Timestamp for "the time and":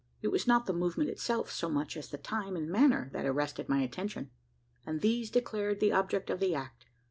2.09-2.67